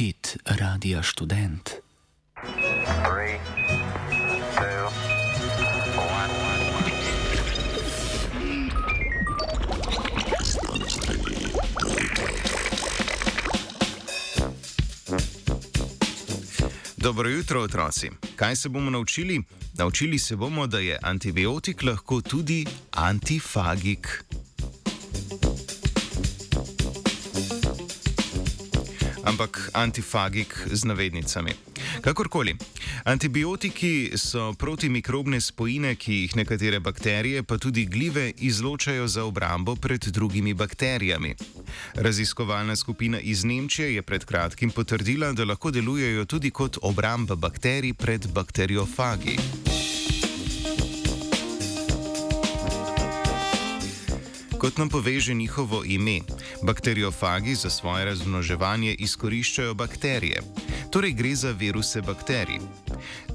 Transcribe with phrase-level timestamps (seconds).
[0.00, 1.82] hit Radia Student.
[3.04, 3.36] Three,
[4.56, 4.88] two,
[6.00, 6.30] one,
[16.96, 18.10] Dobro jutro, otroci.
[18.36, 19.42] Kaj se bomo naučili?
[19.78, 24.24] Naučili se bomo, da je antibiotik lahko tudi antifagik.
[29.30, 31.54] Ampak antifagik z navednicami.
[32.00, 32.56] Kakorkoli,
[33.04, 40.10] antibiotiki so protimikrobne spojine, ki jih nekatere bakterije, pa tudi glive, izločajo za obrambo pred
[40.10, 41.34] drugimi bakterijami.
[41.94, 47.94] Raziskovalna skupina iz Nemčije je pred kratkim potrdila, da lahko delujejo tudi kot obramba bakterij
[47.94, 49.69] pred bakteriofagi.
[54.60, 56.20] Kot nam poveže njihovo ime,
[56.62, 60.42] bakteriofagi za svoje razmnoževanje izkoriščajo bakterije.
[60.90, 62.58] Torej gre za viruse bakterij.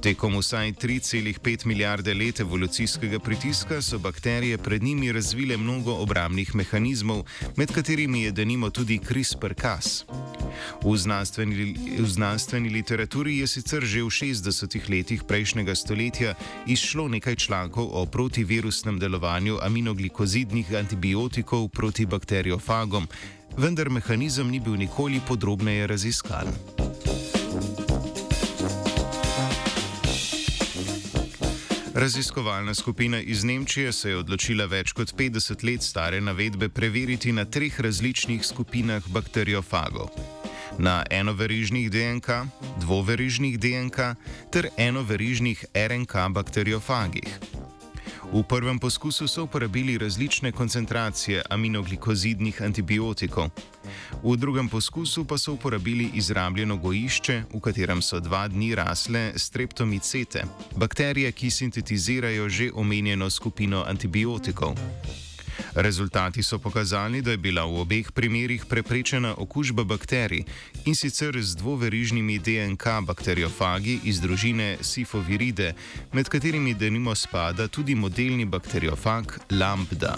[0.02, 7.24] Tekom vsaj 3,5 milijarde let evolucijskega pritiska so bakterije pred njimi razvile mnogo obrambnih mehanizmov,
[7.56, 10.04] med katerimi je denimo tudi CRISPR-Cas.
[10.84, 16.36] V znanstveni, v znanstveni literaturi je sicer že v 60-ih letih prejšnjega stoletja
[16.68, 23.08] izšlo nekaj člankov o protivirusnem delovanju aminoglikozidnih antibiotikov proti bakteriofagom,
[23.58, 26.48] vendar mehanizem ni bil nikoli podrobneje raziskan.
[31.96, 37.46] Raziskovalna skupina iz Nemčije se je odločila več kot 50 let stare navedbe preveriti na
[37.46, 40.12] treh različnih skupinah bakteriofagov
[40.78, 42.28] na enoverižnih DNK,
[42.84, 44.12] dvoverižnih DNK
[44.52, 47.55] ter enoverižnih RNK bakteriofagih.
[48.36, 53.48] V prvem poskusu so uporabili različne koncentracije aminoglikozidnih antibiotikov,
[54.24, 60.44] v drugem poskusu pa so uporabili izrabljeno gojišče, v katerem so dva dni rasle streptomicete,
[60.76, 64.76] bakterije, ki sintetizirajo že omenjeno skupino antibiotikov.
[65.76, 70.46] Rezultati so pokazali, da je bila v obeh primerih preprečena okužba bakterij
[70.86, 75.74] in sicer z dvoverižnimi DNK bakteriofagi iz družine Sifoviride,
[76.14, 80.16] med katerimi denimo spada tudi modelni bakteriofag Lambda.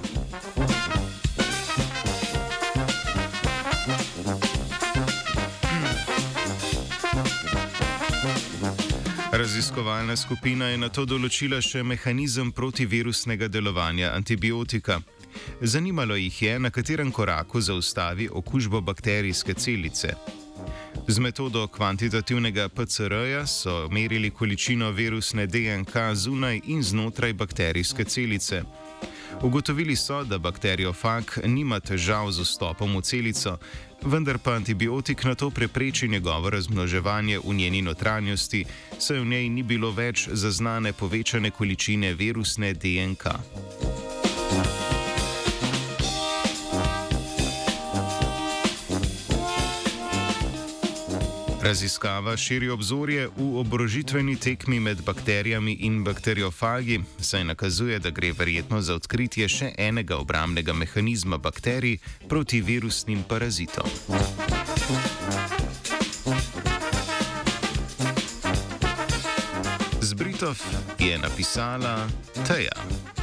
[9.31, 15.01] Raziskovalna skupina je na to določila še mehanizem protivirusnega delovanja antibiotika.
[15.61, 20.13] Zanimalo jih je, na katerem koraku zaustavi okužbo bakterijske celice.
[21.07, 28.63] Z metodo kvantitativnega PCR-ja so merili količino virusne DNK zunaj in znotraj bakterijske celice.
[29.41, 33.57] Ugotovili so, da bakteriofag nima težav z vstopom v celico,
[34.01, 38.65] vendar pa antibiotik na to prepreči njegovo razmnoževanje v njeni notranjosti,
[38.99, 43.25] saj v njej ni bilo več zaznane povečane količine virusne DNK.
[51.67, 58.79] Raziskava širi obzorje v obrožitveni tekmi med bakterijami in bakteriofagi, saj nakazuje, da gre verjetno
[58.81, 61.97] za odkritje še enega obramnega mehanizma bakterij
[62.29, 63.91] proti virusnim parazitom.
[70.01, 70.63] Zbritov
[70.99, 72.07] je napisala
[72.47, 73.16] Teja.